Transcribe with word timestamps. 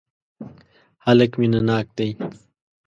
هلک 1.05 1.31
مینه 1.39 1.59
ناک 1.67 1.87
دی. 1.97 2.09